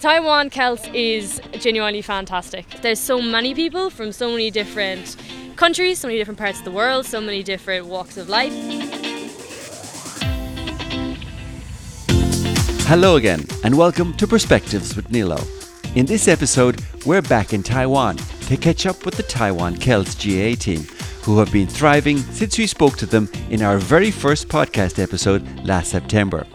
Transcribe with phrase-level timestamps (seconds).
[0.00, 2.66] Taiwan Celts is genuinely fantastic.
[2.80, 5.14] There's so many people from so many different
[5.56, 8.54] countries, so many different parts of the world, so many different walks of life.
[12.88, 15.38] Hello again, and welcome to Perspectives with Nilo.
[15.94, 20.54] In this episode, we're back in Taiwan to catch up with the Taiwan Celts GAA
[20.54, 20.80] team,
[21.24, 25.46] who have been thriving since we spoke to them in our very first podcast episode
[25.62, 26.46] last September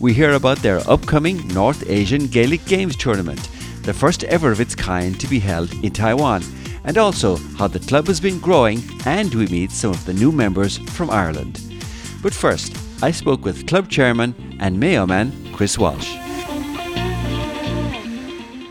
[0.00, 3.50] we hear about their upcoming North Asian Gaelic Games tournament,
[3.82, 6.42] the first ever of its kind to be held in Taiwan,
[6.84, 10.32] and also how the club has been growing and we meet some of the new
[10.32, 11.60] members from Ireland.
[12.22, 16.16] But first, I spoke with club chairman and Mayo man Chris Walsh.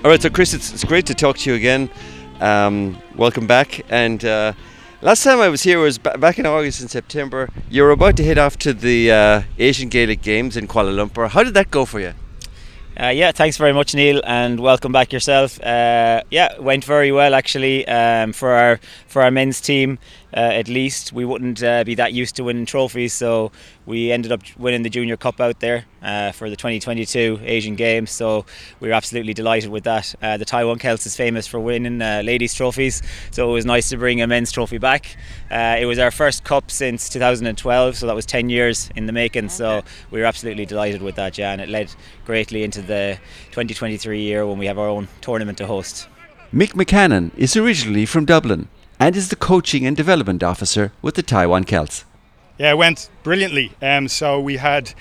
[0.03, 1.91] All right, so Chris, it's, it's great to talk to you again.
[2.39, 4.53] Um, welcome back, and uh,
[5.01, 7.47] Last time I was here was b- back in August and September.
[7.69, 11.29] You were about to head off to the uh, Asian Gaelic Games in Kuala Lumpur.
[11.29, 12.13] How did that go for you?
[12.99, 15.57] Uh, yeah, thanks very much, Neil, and welcome back yourself.
[15.63, 19.99] Uh, yeah, went very well actually um, for our for our men's team.
[20.35, 23.51] Uh, at least we wouldn't uh, be that used to winning trophies, so
[23.85, 28.11] we ended up winning the Junior Cup out there uh, for the 2022 Asian Games.
[28.11, 28.45] So
[28.79, 30.13] we were absolutely delighted with that.
[30.21, 33.89] Uh, the Taiwan Celts is famous for winning uh, ladies' trophies, so it was nice
[33.89, 35.17] to bring a men's trophy back.
[35.49, 39.13] Uh, it was our first cup since 2012, so that was 10 years in the
[39.13, 39.45] making.
[39.45, 39.53] Okay.
[39.53, 41.93] So we were absolutely delighted with that, yeah, and it led
[42.25, 43.17] greatly into the
[43.51, 46.07] 2023 year when we have our own tournament to host.
[46.53, 48.67] Mick McCannon is originally from Dublin
[48.99, 52.05] and is the coaching and development officer with the Taiwan Celts.
[52.57, 53.71] Yeah, it went brilliantly.
[53.81, 54.93] Um, so we had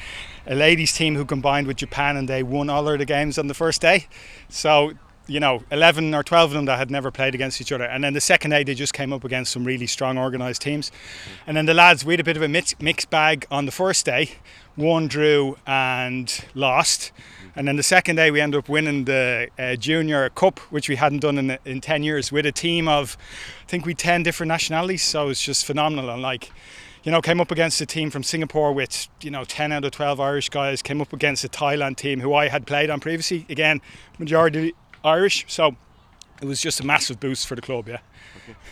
[0.46, 3.48] a ladies team who combined with Japan and they won all of the games on
[3.48, 4.06] the first day.
[4.48, 4.92] So
[5.28, 7.84] you know, 11 or 12 of them that had never played against each other.
[7.84, 10.90] And then the second day, they just came up against some really strong organised teams.
[11.46, 13.72] And then the lads, we had a bit of a mix, mixed bag on the
[13.72, 14.30] first day.
[14.74, 17.12] One drew and lost.
[17.58, 20.94] And then the second day, we ended up winning the uh, Junior Cup, which we
[20.94, 23.16] hadn't done in, in 10 years, with a team of,
[23.64, 25.02] I think we 10 different nationalities.
[25.02, 26.08] So it was just phenomenal.
[26.08, 26.52] And like,
[27.02, 29.90] you know, came up against a team from Singapore with, you know, 10 out of
[29.90, 33.44] 12 Irish guys, came up against a Thailand team who I had played on previously.
[33.48, 33.80] Again,
[34.20, 35.44] majority Irish.
[35.48, 35.74] So
[36.40, 37.98] it was just a massive boost for the club, yeah.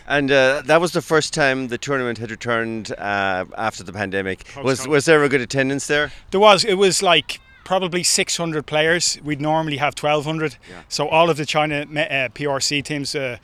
[0.07, 4.45] And uh, that was the first time the tournament had returned uh, after the pandemic.
[4.63, 6.13] Was was there a good attendance there?
[6.31, 6.63] There was.
[6.63, 9.19] It was like probably 600 players.
[9.25, 10.55] We'd normally have 1,200.
[10.69, 10.83] Yeah.
[10.87, 13.39] So all of the China uh, PRC teams uh,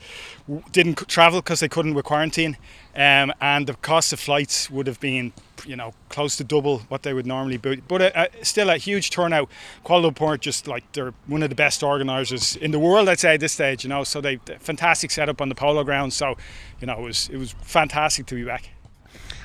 [0.72, 2.56] didn't travel because they couldn't with quarantine,
[2.96, 5.34] um, and the cost of flights would have been,
[5.66, 7.76] you know, close to double what they would normally be.
[7.86, 9.50] But uh, uh still a huge turnout.
[9.84, 13.34] Kuala Lumpur, just like they're one of the best organisers in the world, I'd say
[13.34, 13.84] at this stage.
[13.84, 16.14] You know, so they fantastic setup on the polo ground.
[16.14, 16.38] So,
[16.80, 18.70] you know, it was it was fantastic to be back.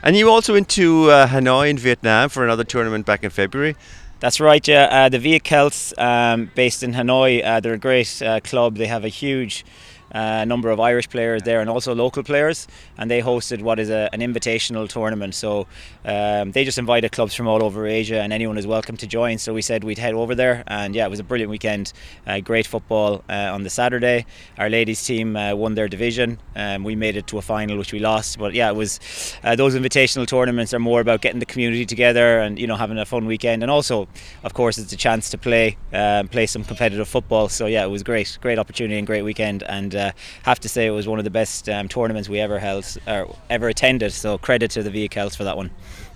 [0.01, 3.75] And you also went to uh, Hanoi in Vietnam for another tournament back in February.
[4.19, 4.90] That's right, yeah.
[4.91, 8.75] Uh, the Viet Celts, um, based in Hanoi, uh, they're a great uh, club.
[8.75, 9.63] They have a huge
[10.12, 13.90] a number of Irish players there and also local players, and they hosted what is
[13.90, 15.36] a, an invitational tournament.
[15.36, 15.68] So
[16.06, 19.38] um, they just invited clubs from all over Asia, and anyone is welcome to join.
[19.38, 21.94] So we said we'd head over there, and yeah, it was a brilliant weekend.
[22.25, 24.25] Uh, great football uh, on the Saturday.
[24.58, 26.40] Our ladies team uh, won their division.
[26.56, 28.40] Um, we made it to a final, which we lost.
[28.40, 29.00] But yeah, it was
[29.44, 32.97] uh, those invitational tournaments are more about getting the community together and you know having
[32.97, 34.08] a fun weekend, and also,
[34.44, 37.50] of course, it's a chance to play um, play some competitive football.
[37.50, 40.12] So yeah, it was great, great opportunity and great weekend, and uh,
[40.44, 43.36] have to say it was one of the best um, tournaments we ever held or
[43.50, 44.14] ever attended.
[44.14, 45.72] So credit to the Viet Celts for that one.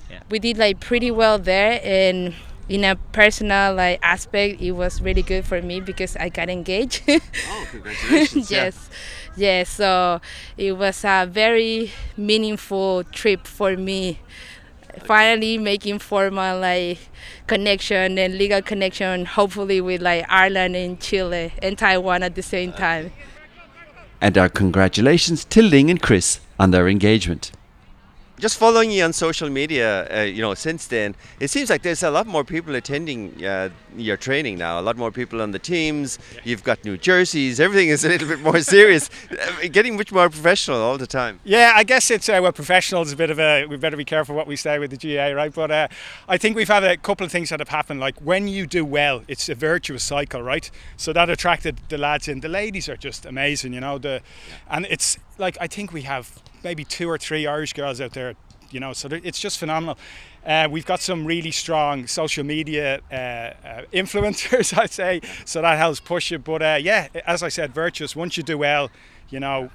[0.10, 0.20] Yeah.
[0.30, 2.34] We did like pretty well there, and
[2.70, 7.04] in a personal like aspect, it was really good for me because I got engaged.
[7.08, 8.50] oh, congratulations!
[8.50, 8.90] yes.
[9.36, 10.22] Yes, so
[10.58, 14.20] it was a very meaningful trip for me
[15.06, 17.00] finally making formal like
[17.48, 22.74] connection and legal connection hopefully with like Ireland and Chile and Taiwan at the same
[22.74, 23.12] time
[24.24, 27.52] and our congratulations to Ling and Chris on their engagement
[28.40, 32.04] just following you on social media, uh, you know, since then, it seems like there's
[32.04, 34.80] a lot more people attending uh, your training now.
[34.80, 36.18] A lot more people on the teams.
[36.34, 36.42] Yeah.
[36.44, 37.60] You've got new jerseys.
[37.60, 39.10] Everything is a little bit more serious.
[39.32, 41.40] Uh, getting much more professional all the time.
[41.44, 43.66] Yeah, I guess it's uh, well, professional is a bit of a.
[43.66, 45.54] We better be careful what we say with the GAA, right?
[45.54, 45.88] But uh,
[46.28, 48.00] I think we've had a couple of things that have happened.
[48.00, 50.70] Like when you do well, it's a virtuous cycle, right?
[50.98, 52.40] So that attracted the lads in.
[52.40, 54.00] The ladies are just amazing, you know.
[54.00, 54.22] The
[54.70, 58.36] and it's like I think we have maybe two or three Irish girls out there,
[58.72, 59.98] you know, so it's just phenomenal.
[60.46, 65.78] Uh, we've got some really strong social media uh, uh, influencers, I'd say, so that
[65.78, 66.44] helps push it.
[66.44, 68.16] But uh, yeah, as I said, virtuous.
[68.16, 68.90] Once you do well,
[69.30, 69.70] you know,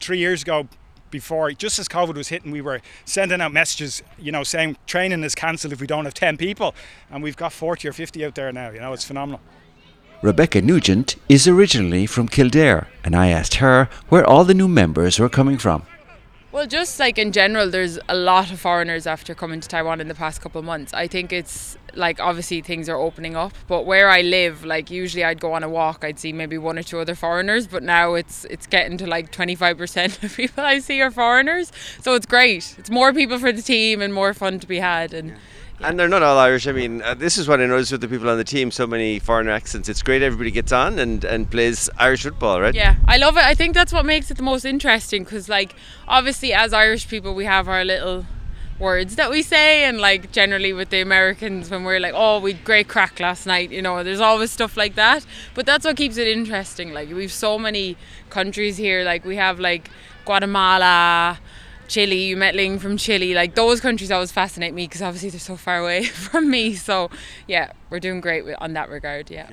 [0.00, 0.68] three years ago,
[1.10, 5.24] before just as COVID was hitting, we were sending out messages, you know, saying training
[5.24, 6.74] is cancelled if we don't have 10 people,
[7.10, 8.70] and we've got 40 or 50 out there now.
[8.70, 9.40] You know, it's phenomenal.
[10.22, 15.18] Rebecca Nugent is originally from Kildare, and I asked her where all the new members
[15.18, 15.86] were coming from.
[16.52, 20.08] Well, just like in general, there's a lot of foreigners after coming to Taiwan in
[20.08, 20.92] the past couple of months.
[20.92, 25.22] I think it's like obviously things are opening up, but where I live, like usually
[25.22, 28.14] I'd go on a walk, I'd see maybe one or two other foreigners, but now
[28.14, 31.70] it's it's getting to like 25% of people I see are foreigners.
[32.00, 32.74] So it's great.
[32.78, 35.36] It's more people for the team and more fun to be had and
[35.82, 36.66] And they're not all Irish.
[36.66, 38.70] I mean, uh, this is what I noticed with the people on the team.
[38.70, 39.88] So many foreign accents.
[39.88, 40.22] It's great.
[40.22, 42.74] Everybody gets on and, and plays Irish football, right?
[42.74, 43.44] Yeah, I love it.
[43.44, 45.74] I think that's what makes it the most interesting because, like,
[46.06, 48.26] obviously, as Irish people, we have our little
[48.78, 52.52] words that we say, and like, generally with the Americans, when we're like, oh, we
[52.52, 55.24] great crack last night, you know, there's always stuff like that.
[55.54, 56.92] But that's what keeps it interesting.
[56.92, 57.96] Like, we've so many
[58.28, 59.02] countries here.
[59.04, 59.90] Like, we have like
[60.26, 61.38] Guatemala.
[61.90, 63.34] Chile, you met Ling from Chile.
[63.34, 66.74] Like those countries always fascinate me because obviously they're so far away from me.
[66.74, 67.10] So
[67.48, 69.28] yeah, we're doing great on that regard.
[69.30, 69.50] Yeah.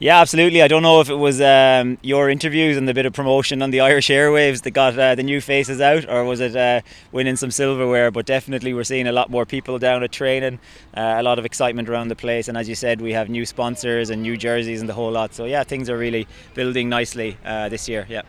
[0.00, 0.62] Yeah, absolutely.
[0.62, 3.70] I don't know if it was um, your interviews and the bit of promotion on
[3.72, 7.34] the Irish airwaves that got uh, the new faces out, or was it uh, winning
[7.34, 8.12] some silverware?
[8.12, 10.60] But definitely, we're seeing a lot more people down at training,
[10.96, 12.46] uh, a lot of excitement around the place.
[12.46, 15.34] And as you said, we have new sponsors and new jerseys and the whole lot.
[15.34, 18.06] So yeah, things are really building nicely uh, this year.
[18.08, 18.22] Yeah.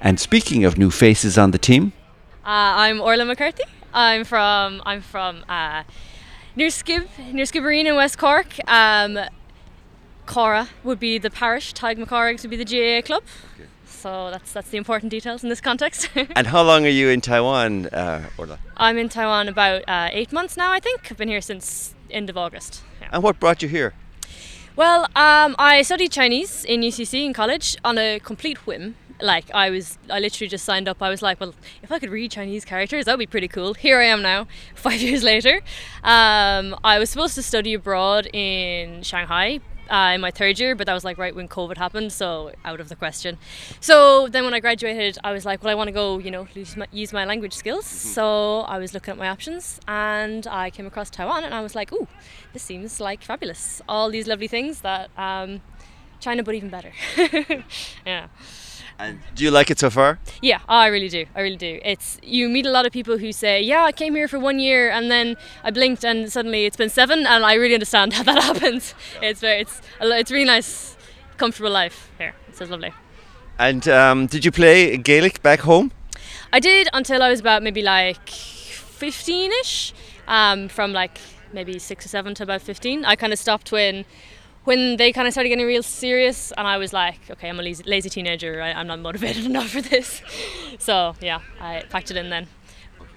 [0.00, 1.92] And speaking of new faces on the team,
[2.42, 3.64] Uh, I'm Orla McCarthy.
[3.92, 5.82] I'm from I'm from uh,
[6.56, 8.46] near Skib near Skibbereen in West Cork.
[8.66, 9.18] Um,
[10.26, 11.74] Caheragh would be the parish.
[11.74, 13.24] Tadhg MacCarthaighs would be the GAA club.
[13.84, 16.08] So that's that's the important details in this context.
[16.34, 18.58] And how long are you in Taiwan, uh, Orla?
[18.78, 20.72] I'm in Taiwan about uh, eight months now.
[20.72, 22.82] I think I've been here since end of August.
[23.02, 23.08] Yeah.
[23.12, 23.92] And what brought you here?
[24.76, 28.94] Well, um, I studied Chinese in UCC in college on a complete whim.
[29.22, 31.02] Like I was, I literally just signed up.
[31.02, 33.74] I was like, well, if I could read Chinese characters, that would be pretty cool.
[33.74, 35.60] Here I am now, five years later.
[36.02, 39.60] Um, I was supposed to study abroad in Shanghai.
[39.90, 42.78] Uh, in my third year, but that was like right when COVID happened, so out
[42.78, 43.38] of the question.
[43.80, 46.46] So then when I graduated, I was like, well, I want to go, you know,
[46.54, 47.86] use my, use my language skills.
[47.86, 51.74] So I was looking at my options, and I came across Taiwan, and I was
[51.74, 52.06] like, ooh,
[52.52, 53.82] this seems like fabulous.
[53.88, 55.60] All these lovely things that um,
[56.20, 56.92] China, but even better.
[58.06, 58.28] yeah.
[59.00, 60.18] And do you like it so far?
[60.42, 61.24] Yeah, I really do.
[61.34, 61.80] I really do.
[61.82, 64.58] It's you meet a lot of people who say, "Yeah, I came here for one
[64.58, 68.24] year, and then I blinked, and suddenly it's been seven, and I really understand how
[68.24, 68.94] that happens.
[69.22, 70.98] It's very, it's, it's really nice,
[71.38, 72.34] comfortable life here.
[72.48, 72.92] It's lovely.
[73.58, 75.92] And um, did you play Gaelic back home?
[76.52, 79.92] I did until I was about maybe like 15ish.
[80.28, 81.18] Um, from like
[81.52, 83.04] maybe six or seven to about 15.
[83.04, 84.04] I kind of stopped when
[84.70, 87.62] when they kind of started getting real serious, and I was like, okay, I'm a
[87.62, 88.62] lazy, lazy teenager.
[88.62, 90.22] I, I'm not motivated enough for this.
[90.78, 92.46] So yeah, I packed it in then.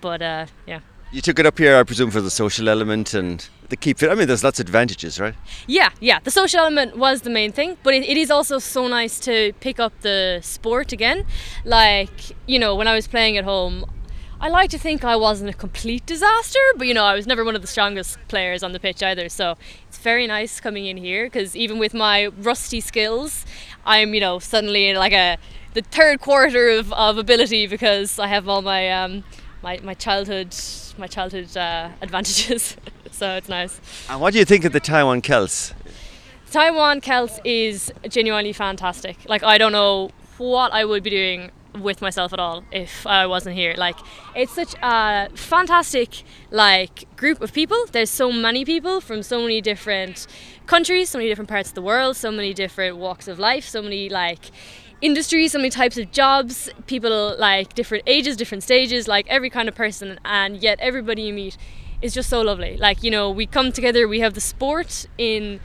[0.01, 0.79] But uh, yeah.
[1.11, 4.09] You took it up here, I presume, for the social element and the keep fit.
[4.09, 5.35] I mean, there's lots of advantages, right?
[5.67, 6.17] Yeah, yeah.
[6.23, 9.53] The social element was the main thing, but it, it is also so nice to
[9.59, 11.23] pick up the sport again.
[11.65, 12.17] Like,
[12.47, 13.85] you know, when I was playing at home,
[14.43, 17.45] I like to think I wasn't a complete disaster, but you know, I was never
[17.45, 19.29] one of the strongest players on the pitch either.
[19.29, 19.55] So
[19.87, 23.45] it's very nice coming in here because even with my rusty skills,
[23.85, 25.37] I'm, you know, suddenly in like a
[25.75, 29.23] the third quarter of, of ability because I have all my um,
[29.61, 30.53] my, my childhood
[30.97, 32.75] my childhood uh, advantages.
[33.11, 33.79] so it's nice.
[34.09, 35.73] And what do you think of the Taiwan Celts?
[36.51, 39.15] Taiwan Celts is genuinely fantastic.
[39.25, 43.25] Like I don't know what I would be doing with myself at all if I
[43.25, 43.73] wasn't here.
[43.77, 43.97] Like
[44.35, 47.85] it's such a fantastic like group of people.
[47.91, 50.27] There's so many people from so many different
[50.65, 53.81] countries, so many different parts of the world, so many different walks of life, so
[53.81, 54.51] many like
[55.01, 59.67] industries, so many types of jobs, people like different ages, different stages, like every kind
[59.67, 61.57] of person and yet everybody you meet
[62.01, 62.77] is just so lovely.
[62.77, 65.59] Like, you know, we come together, we have the sport in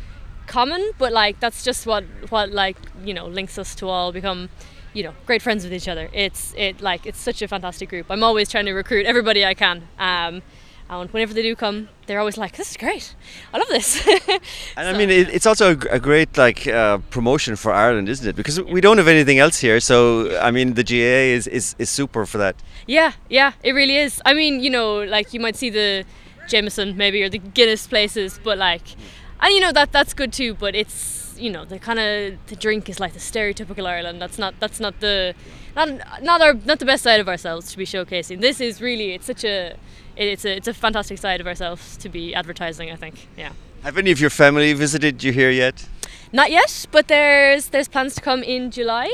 [0.47, 4.49] common, but like that's just what what like, you know, links us to all become
[4.95, 6.09] you know, great friends with each other.
[6.12, 8.07] It's it like it's such a fantastic group.
[8.11, 9.88] I'm always trying to recruit everybody I can.
[9.99, 10.42] Um,
[10.90, 13.14] and whenever they do come, they're always like, "This is great.
[13.52, 14.07] I love this."
[14.76, 18.26] And I mean, it, it's also a, a great like uh, promotion for Ireland, isn't
[18.26, 18.37] it?
[18.37, 19.80] Because we don't have anything else here.
[19.80, 22.57] So I mean, the GAA is, is, is super for that.
[22.87, 24.23] Yeah, yeah, it really is.
[24.25, 26.04] I mean, you know, like you might see the
[26.49, 28.97] Jameson maybe or the Guinness places, but like,
[29.40, 30.54] and you know that that's good too.
[30.54, 34.21] But it's you know the kind of the drink is like the stereotypical Ireland.
[34.21, 35.35] That's not that's not the
[35.76, 35.88] not
[36.23, 38.40] not our not the best side of ourselves to be showcasing.
[38.40, 39.76] This is really it's such a
[40.16, 42.90] it's a it's a fantastic side of ourselves to be advertising.
[42.90, 43.52] I think, yeah.
[43.83, 45.88] Have any of your family visited you here yet?
[46.33, 49.12] Not yet, but there's there's plans to come in July.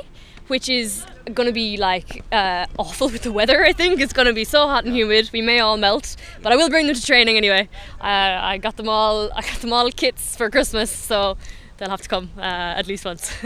[0.48, 3.64] which is going to be like uh, awful with the weather.
[3.64, 5.30] I think it's going to be so hot and humid.
[5.32, 7.68] We may all melt, but I will bring them to training anyway.
[8.00, 8.04] Uh,
[8.52, 9.30] I got them all.
[9.32, 11.36] I got them all kits for Christmas, so
[11.76, 12.40] they'll have to come uh,
[12.80, 13.32] at least once.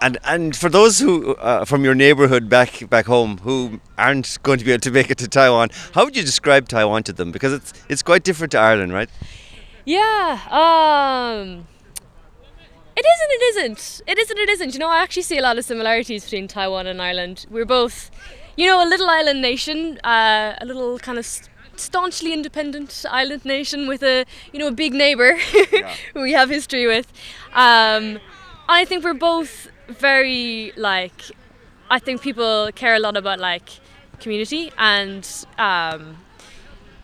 [0.00, 4.58] And and for those who uh, from your neighborhood back back home who aren't going
[4.60, 7.32] to be able to make it to Taiwan, how would you describe Taiwan to them?
[7.32, 9.10] Because it's it's quite different to Ireland, right?
[9.84, 10.38] Yeah.
[10.50, 11.66] Um.
[12.96, 13.30] It isn't.
[13.30, 14.02] It isn't.
[14.06, 14.38] It isn't.
[14.38, 14.74] It isn't.
[14.74, 17.46] You know, I actually see a lot of similarities between Taiwan and Ireland.
[17.50, 18.10] We're both,
[18.56, 21.26] you know, a little island nation, uh, a little kind of
[21.78, 25.36] staunchly independent island nation with a, you know, a big neighbor
[26.14, 27.12] who we have history with.
[27.52, 28.18] Um,
[28.68, 31.22] I think we're both very like.
[31.90, 33.70] I think people care a lot about like
[34.20, 35.26] community and
[35.58, 36.18] um,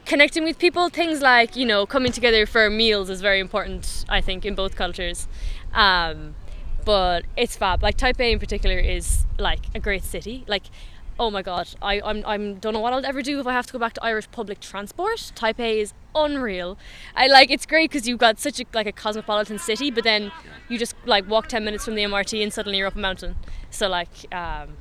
[0.05, 4.21] connecting with people things like you know coming together for meals is very important i
[4.21, 5.27] think in both cultures
[5.73, 6.35] um,
[6.85, 10.65] but it's fab like taipei in particular is like a great city like
[11.19, 13.67] oh my god i I'm, I'm don't know what i'll ever do if i have
[13.67, 15.33] to go back to irish public transport.
[15.35, 16.79] Taipei is unreal.
[17.15, 20.33] I like it's great because you've got such a like a cosmopolitan city but then
[20.69, 23.37] you just like walk 10 minutes from the mrt and suddenly you're up a mountain.
[23.71, 24.77] So like um,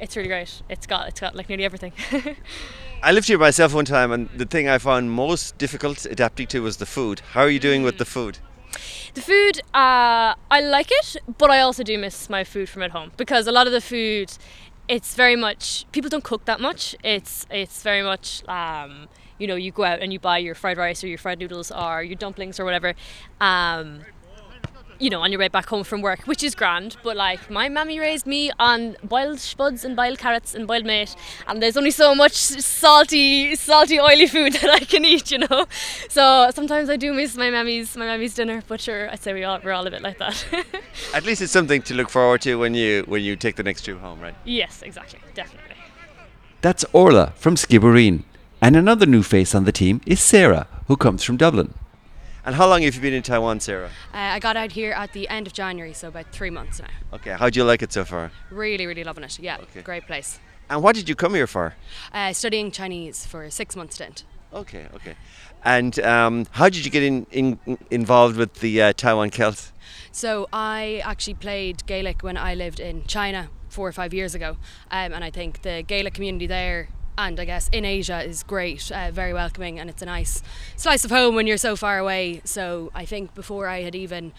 [0.00, 0.62] it's really great.
[0.68, 1.92] It's got it's got like nearly everything.
[3.02, 6.62] I lived here myself one time, and the thing I found most difficult adapting to
[6.62, 7.20] was the food.
[7.32, 8.38] How are you doing with the food?
[9.14, 12.90] The food, uh, I like it, but I also do miss my food from at
[12.90, 14.36] home because a lot of the food,
[14.88, 16.96] it's very much people don't cook that much.
[17.04, 20.78] It's it's very much um, you know you go out and you buy your fried
[20.78, 22.94] rice or your fried noodles or your dumplings or whatever.
[23.40, 24.00] Um,
[24.98, 26.96] you know, on your way back home from work, which is grand.
[27.02, 31.14] But like, my mammy raised me on boiled spuds and boiled carrots and boiled mate,
[31.46, 35.66] and there's only so much salty, salty, oily food that I can eat, you know.
[36.08, 38.62] So sometimes I do miss my mammy's my mammy's dinner.
[38.66, 40.44] But sure, I'd say we all we're all a bit like that.
[41.14, 43.82] At least it's something to look forward to when you when you take the next
[43.82, 44.34] trip home, right?
[44.44, 45.76] yes, exactly, definitely.
[46.60, 48.24] That's Orla from Skibbereen.
[48.60, 51.74] And another new face on the team is Sarah, who comes from Dublin.
[52.44, 53.90] And how long have you been in Taiwan, Sarah?
[54.14, 56.88] Uh, I got out here at the end of January, so about three months now.
[57.12, 58.30] Okay, how do you like it so far?
[58.50, 59.38] Really, really loving it.
[59.38, 59.82] Yeah, Okay.
[59.82, 60.38] great place.
[60.70, 61.74] And what did you come here for?
[62.12, 64.24] Uh, studying Chinese for a six month stint.
[64.52, 65.14] Okay, okay.
[65.64, 67.58] And um, how did you get in, in
[67.90, 69.72] involved with the uh, Taiwan Celts?
[70.12, 74.56] So I actually played Gaelic when I lived in China four or five years ago,
[74.90, 76.88] um, and I think the Gaelic community there.
[77.18, 80.40] And I guess in Asia is great, uh, very welcoming, and it's a nice
[80.76, 82.40] slice of home when you're so far away.
[82.44, 84.32] So I think before I had even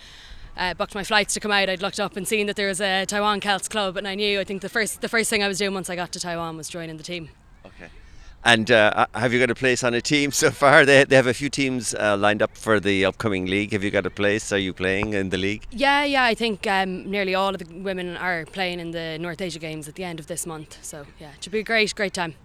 [0.56, 2.80] uh, booked my flights to come out, I'd looked up and seen that there was
[2.80, 4.40] a Taiwan Celts club, and I knew.
[4.40, 6.56] I think the first the first thing I was doing once I got to Taiwan
[6.56, 7.28] was joining the team.
[7.66, 7.90] Okay.
[8.46, 10.86] And uh, have you got a place on a team so far?
[10.86, 13.74] They, they have a few teams uh, lined up for the upcoming league.
[13.74, 14.54] Have you got a place?
[14.54, 15.68] Are you playing in the league?
[15.70, 19.42] Yeah, yeah, I think um, nearly all of the women are playing in the North
[19.42, 20.78] Asia Games at the end of this month.
[20.82, 22.36] So yeah, it should be a great, great time.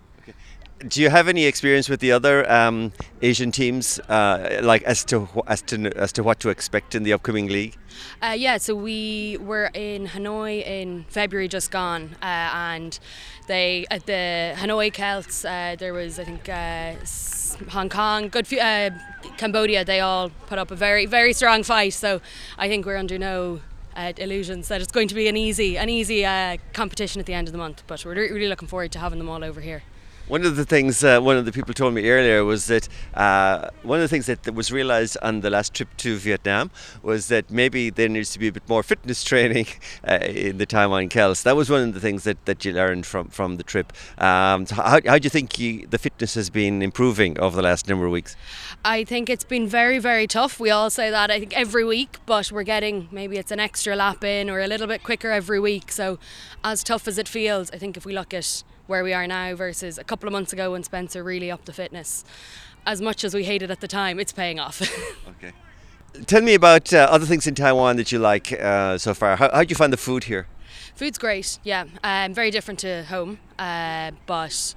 [0.88, 5.28] Do you have any experience with the other um, Asian teams, uh, like as to
[5.46, 7.76] as to as to what to expect in the upcoming league?
[8.20, 12.98] Uh, yeah, so we were in Hanoi in February just gone, uh, and
[13.46, 15.44] they at the Hanoi Celts.
[15.44, 18.90] Uh, there was I think uh, Hong Kong, good few, uh,
[19.38, 19.84] Cambodia.
[19.84, 21.94] They all put up a very very strong fight.
[21.94, 22.20] So
[22.58, 23.60] I think we're under no.
[23.96, 27.32] Uh, illusions that it's going to be an easy, an easy uh, competition at the
[27.32, 29.84] end of the month, but we're really looking forward to having them all over here.
[30.26, 33.68] One of the things uh, one of the people told me earlier was that uh,
[33.82, 36.70] one of the things that, was realised on the last trip to Vietnam
[37.02, 39.66] was that maybe there needs to be a bit more fitness training
[40.08, 41.42] uh, in the Taiwan Celts.
[41.42, 43.92] That was one of the things that, that you learned from, from the trip.
[44.16, 47.62] Um, so how, how do you think you, the fitness has been improving over the
[47.62, 48.34] last number of weeks?
[48.82, 50.58] I think it's been very, very tough.
[50.58, 53.94] We all say that I think every week, but we're getting maybe it's an extra
[53.94, 55.92] lap in or a little bit quicker every week.
[55.92, 56.18] So,
[56.62, 59.54] as tough as it feels, I think if we look at where we are now
[59.54, 62.24] versus a couple of months ago when Spencer really upped the fitness,
[62.86, 64.82] as much as we hated at the time, it's paying off.
[65.28, 65.52] Okay.
[66.26, 69.34] Tell me about uh, other things in Taiwan that you like uh, so far.
[69.34, 70.46] How, how do you find the food here?
[70.94, 71.86] Food's great, yeah.
[72.04, 74.76] Um, very different to home, uh, but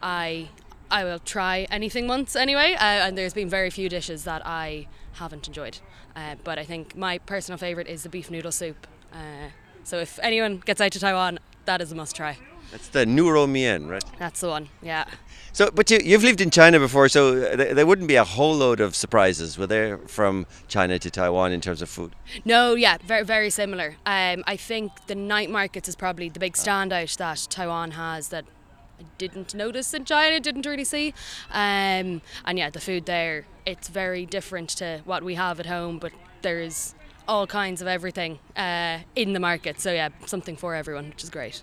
[0.00, 0.48] I
[0.90, 2.74] I will try anything once anyway.
[2.74, 5.78] Uh, and there's been very few dishes that I haven't enjoyed.
[6.14, 8.86] Uh, but I think my personal favourite is the beef noodle soup.
[9.12, 9.50] Uh,
[9.82, 12.38] so if anyone gets out to Taiwan, that is a must try.
[12.70, 14.04] That's the Nuro Mien, right?
[14.18, 15.04] That's the one, yeah.
[15.52, 18.54] So, but you, you've lived in China before, so th- there wouldn't be a whole
[18.54, 22.14] load of surprises, were there, from China to Taiwan in terms of food?
[22.44, 23.96] No, yeah, very very similar.
[24.04, 28.44] Um, I think the night markets is probably the big standout that Taiwan has that
[29.00, 31.14] I didn't notice in China, didn't really see.
[31.50, 35.98] Um, and yeah, the food there, it's very different to what we have at home,
[35.98, 36.94] but there's
[37.28, 39.80] all kinds of everything uh, in the market.
[39.80, 41.62] So yeah, something for everyone, which is great.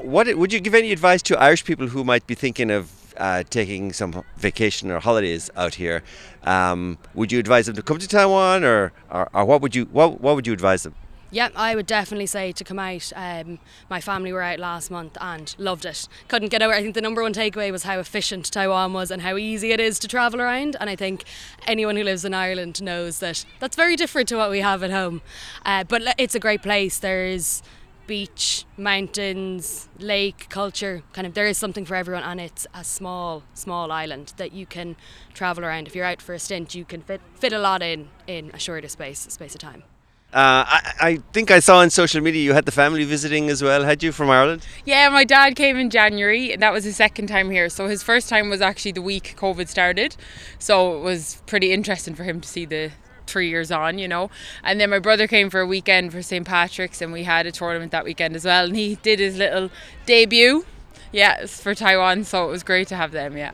[0.00, 3.42] What would you give any advice to Irish people who might be thinking of uh,
[3.50, 6.02] taking some vacation or holidays out here?
[6.44, 9.84] Um, would you advise them to come to Taiwan, or, or, or what would you
[9.92, 10.94] what, what would you advise them?
[11.30, 13.10] Yeah, I would definitely say to come out.
[13.16, 13.58] Um,
[13.88, 16.06] my family were out last month and loved it.
[16.28, 16.74] Couldn't get over.
[16.74, 19.80] I think the number one takeaway was how efficient Taiwan was and how easy it
[19.80, 20.76] is to travel around.
[20.78, 21.24] And I think
[21.66, 24.90] anyone who lives in Ireland knows that that's very different to what we have at
[24.90, 25.22] home.
[25.64, 26.98] Uh, but it's a great place.
[26.98, 27.62] There's
[28.06, 31.02] beach, mountains, lake culture.
[31.12, 34.66] Kind of, there is something for everyone, and it's a small, small island that you
[34.66, 34.96] can
[35.34, 35.86] travel around.
[35.86, 38.58] If you're out for a stint, you can fit fit a lot in in a
[38.58, 39.84] shorter space space of time.
[40.32, 43.62] Uh, I, I, think I saw on social media you had the family visiting as
[43.62, 44.66] well, had you, from Ireland?
[44.86, 47.68] Yeah, my dad came in January, and that was his second time here.
[47.68, 50.16] So his first time was actually the week COVID started.
[50.58, 52.92] So it was pretty interesting for him to see the
[53.32, 54.30] three years on, you know.
[54.62, 56.46] And then my brother came for a weekend for St.
[56.46, 58.66] Patrick's, and we had a tournament that weekend as well.
[58.66, 59.70] And he did his little
[60.06, 60.64] debut,
[61.10, 62.24] yes, for Taiwan.
[62.24, 63.52] So it was great to have them, yeah.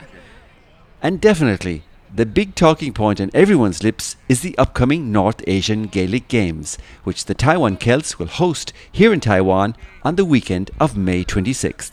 [1.00, 6.26] And definitely, the big talking point on everyone's lips is the upcoming North Asian Gaelic
[6.26, 11.22] Games, which the Taiwan Celts will host here in Taiwan on the weekend of May
[11.22, 11.92] 26th.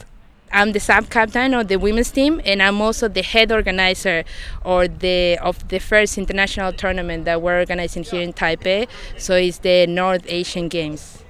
[0.51, 4.23] I'm the sub captain of the women's team, and I'm also the head organizer
[4.63, 8.87] or the of the first international tournament that we're organizing here in Taipei.
[9.17, 11.23] So it's the North Asian Games.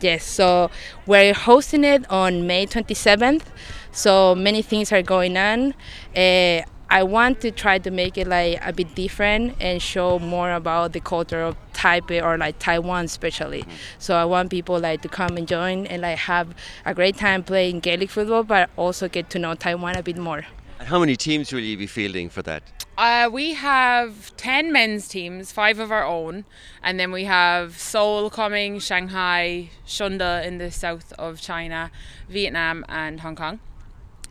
[0.00, 0.70] Yes, so
[1.06, 3.44] we're hosting it on May 27th.
[3.92, 5.74] So many things are going on.
[6.16, 10.52] Uh, I want to try to make it like a bit different and show more
[10.52, 13.64] about the culture of Taipei or like Taiwan especially.
[13.98, 17.44] So I want people like to come and join and like have a great time
[17.44, 20.44] playing Gaelic football, but also get to know Taiwan a bit more.
[20.78, 22.62] And how many teams will you be fielding for that?
[22.98, 26.44] Uh, we have 10 men's teams, five of our own,
[26.82, 31.90] and then we have Seoul coming, Shanghai, Shunde in the south of China,
[32.28, 33.60] Vietnam, and Hong Kong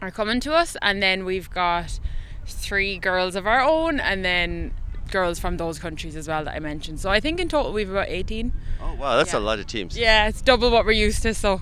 [0.01, 1.99] are coming to us, and then we've got
[2.45, 4.73] three girls of our own and then
[5.11, 6.99] girls from those countries as well that I mentioned.
[6.99, 8.51] So I think in total we've about 18.
[8.81, 9.39] Oh wow, that's yeah.
[9.39, 9.97] a lot of teams.
[9.97, 11.33] Yeah, it's double what we're used to.
[11.33, 11.61] So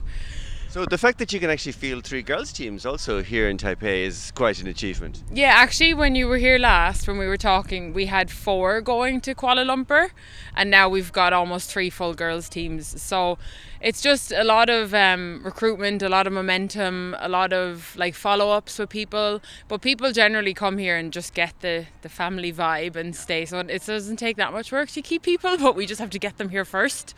[0.69, 4.03] so the fact that you can actually field three girls teams also here in Taipei
[4.05, 5.23] is quite an achievement.
[5.32, 9.19] Yeah, actually when you were here last when we were talking, we had four going
[9.21, 10.12] to Kuala Lumpur
[10.55, 13.01] and now we've got almost three full girls teams.
[13.01, 13.38] So
[13.82, 18.13] it's just a lot of um, recruitment, a lot of momentum, a lot of like
[18.13, 19.41] follow-ups with people.
[19.67, 23.45] But people generally come here and just get the the family vibe and stay.
[23.45, 26.19] So it doesn't take that much work to keep people, but we just have to
[26.19, 27.15] get them here first.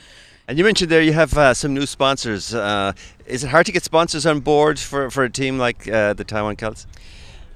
[0.48, 2.54] And you mentioned there you have uh, some new sponsors.
[2.54, 2.94] Uh,
[3.26, 6.24] is it hard to get sponsors on board for, for a team like uh, the
[6.24, 6.88] Taiwan Celts?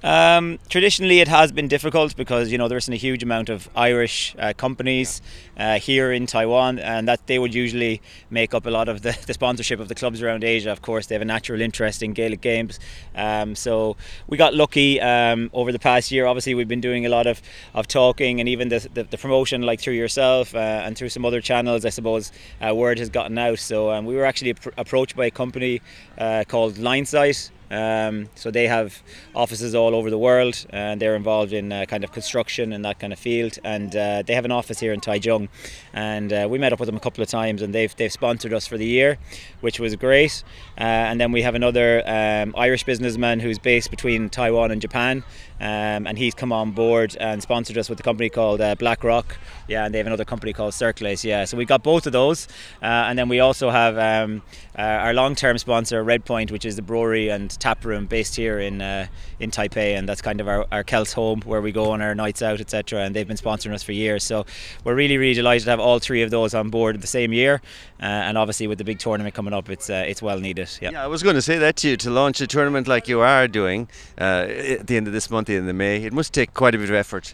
[0.03, 3.69] Um, traditionally, it has been difficult because you know there isn't a huge amount of
[3.75, 5.21] Irish uh, companies
[5.57, 9.17] uh, here in Taiwan, and that they would usually make up a lot of the,
[9.27, 10.71] the, sponsorship of the clubs around Asia.
[10.71, 12.79] Of course, they have a natural interest in Gaelic games,
[13.15, 16.25] um, so we got lucky um, over the past year.
[16.27, 17.41] Obviously, we've been doing a lot of,
[17.73, 21.25] of talking and even the, the, the promotion, like through yourself uh, and through some
[21.25, 21.85] other channels.
[21.85, 22.31] I suppose
[22.61, 23.59] uh, word has gotten out.
[23.59, 25.81] So um, we were actually approached by a company
[26.17, 27.49] uh, called Linesight.
[27.71, 29.01] Um, so they have
[29.33, 32.99] offices all over the world, and they're involved in uh, kind of construction and that
[32.99, 33.57] kind of field.
[33.63, 35.49] And uh, they have an office here in Taichung,
[35.93, 38.53] and uh, we met up with them a couple of times, and they've they've sponsored
[38.53, 39.17] us for the year,
[39.65, 40.43] which was great.
[40.77, 45.23] Uh, and then we have another um, Irish businessman who's based between Taiwan and Japan,
[45.59, 49.37] um, and he's come on board and sponsored us with a company called uh, BlackRock.
[49.67, 51.25] Yeah, and they have another company called Circulace.
[51.25, 52.47] Yeah, so we got both of those,
[52.83, 54.43] uh, and then we also have um,
[54.77, 58.83] uh, our long-term sponsor Redpoint, which is the brewery and tap room based here in
[58.83, 59.07] uh,
[59.39, 62.13] in Taipei, and that's kind of our, our Celts home where we go on our
[62.13, 63.01] nights out, etc.
[63.01, 64.45] And they've been sponsoring us for years, so
[64.83, 67.61] we're really really delighted to have all three of those on board the same year,
[67.99, 70.69] uh, and obviously with the big tournament coming up, it's uh, it's well needed.
[70.81, 70.91] Yeah.
[70.91, 73.21] yeah, I was going to say that to you to launch a tournament like you
[73.21, 73.87] are doing
[74.19, 76.03] uh, at the end of this month, in the May.
[76.03, 77.33] It must take quite a bit of effort.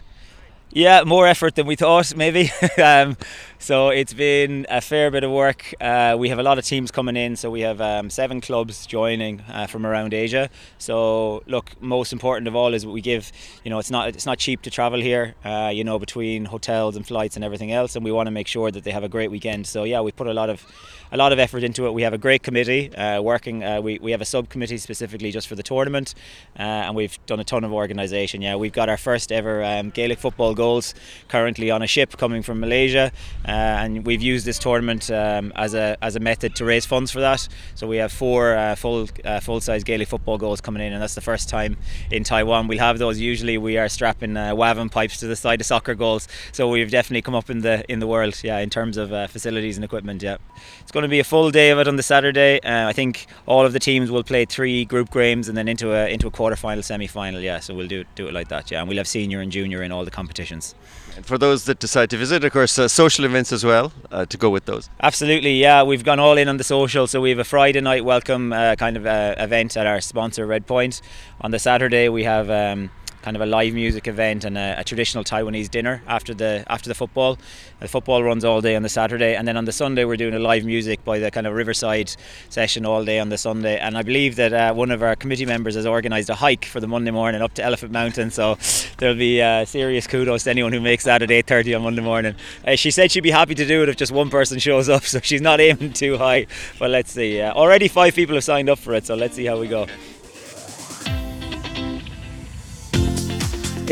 [0.74, 2.50] Yeah, more effort than we thought, maybe.
[2.82, 3.16] um,
[3.62, 5.72] so it's been a fair bit of work.
[5.80, 8.86] Uh, we have a lot of teams coming in, so we have um, seven clubs
[8.86, 10.50] joining uh, from around Asia.
[10.78, 13.30] So look, most important of all is we give.
[13.62, 15.36] You know, it's not it's not cheap to travel here.
[15.44, 18.48] Uh, you know, between hotels and flights and everything else, and we want to make
[18.48, 19.68] sure that they have a great weekend.
[19.68, 20.66] So yeah, we put a lot of
[21.12, 21.92] a lot of effort into it.
[21.92, 23.62] We have a great committee uh, working.
[23.62, 26.14] Uh, we we have a subcommittee specifically just for the tournament,
[26.58, 28.42] uh, and we've done a ton of organisation.
[28.42, 30.94] Yeah, we've got our first ever um, Gaelic football goals
[31.28, 33.12] currently on a ship coming from Malaysia
[33.52, 37.20] and we've used this tournament um, as a as a method to raise funds for
[37.20, 37.46] that.
[37.74, 41.02] So we have four uh, full uh, full size Gaelic football goals coming in, and
[41.02, 41.76] that's the first time
[42.10, 43.18] in Taiwan we'll have those.
[43.18, 46.90] Usually we are strapping uh, Wavin pipes to the side of soccer goals, so we've
[46.90, 49.84] definitely come up in the in the world, yeah, in terms of uh, facilities and
[49.84, 50.22] equipment.
[50.22, 50.36] Yeah,
[50.80, 52.60] it's going to be a full day of it on the Saturday.
[52.60, 55.92] Uh, I think all of the teams will play three group games and then into
[55.92, 57.40] a into a quarter final, semi final.
[57.40, 58.70] Yeah, so we'll do do it like that.
[58.70, 60.74] Yeah, and we'll have senior and junior in all the competitions.
[61.16, 64.24] And for those that decide to visit, of course, uh, social events as well uh,
[64.26, 64.88] to go with those.
[65.00, 65.82] Absolutely, yeah.
[65.82, 68.76] We've gone all in on the social, so we have a Friday night welcome uh,
[68.76, 71.02] kind of uh, event at our sponsor Red Point.
[71.40, 72.50] On the Saturday, we have.
[72.50, 72.90] Um,
[73.22, 76.88] kind of a live music event and a, a, traditional Taiwanese dinner after the after
[76.88, 77.38] the football.
[77.80, 80.34] The football runs all day on the Saturday, and then on the Sunday we're doing
[80.34, 82.14] a live music by the kind of Riverside
[82.48, 83.78] session all day on the Sunday.
[83.78, 86.80] And I believe that uh, one of our committee members has organised a hike for
[86.80, 88.58] the Monday morning up to Elephant Mountain, so
[88.98, 92.34] there'll be uh, serious kudos to anyone who makes that at 8:30 on Monday morning.
[92.66, 95.04] Uh, she said she'd be happy to do it if just one person shows up,
[95.12, 96.46] so she's not aiming too high.
[96.78, 97.40] But let's see.
[97.40, 99.86] Uh, already five people have signed up for it, so let's see how we go.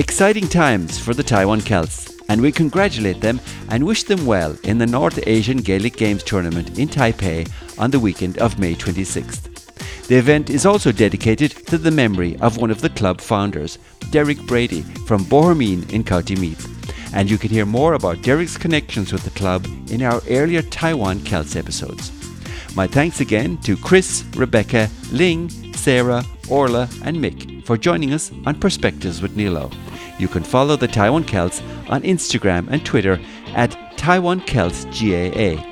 [0.01, 4.79] Exciting times for the Taiwan Celts, and we congratulate them and wish them well in
[4.79, 7.47] the North Asian Gaelic Games tournament in Taipei
[7.79, 10.07] on the weekend of May 26th.
[10.07, 13.79] The event is also dedicated to the memory of one of the club founders,
[14.11, 16.67] Derek Brady from Bohermeen in County Meath.
[17.15, 21.23] And you can hear more about Derek's connections with the club in our earlier Taiwan
[21.27, 22.11] Celts episodes.
[22.75, 28.59] My thanks again to Chris, Rebecca, Ling, Sarah, Orla, and Mick for joining us on
[28.59, 29.71] Perspectives with Nilo.
[30.21, 33.19] You can follow the Taiwan Celts on Instagram and Twitter
[33.55, 35.65] at Taiwan Celts GAA.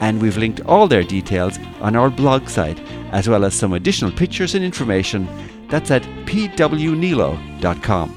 [0.00, 2.80] And we've linked all their details on our blog site,
[3.12, 5.28] as well as some additional pictures and information.
[5.68, 8.16] That's at pwnilo.com.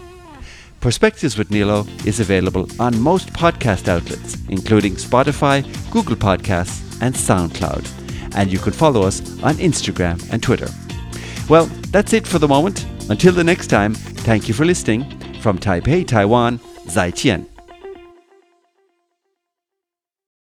[0.79, 8.35] Perspectives with Nilo is available on most podcast outlets, including Spotify, Google Podcasts, and SoundCloud.
[8.35, 10.67] And you can follow us on Instagram and Twitter.
[11.49, 12.85] Well, that's it for the moment.
[13.09, 15.22] Until the next time, thank you for listening.
[15.43, 17.52] From Taipei, Taiwan, Zai Jian.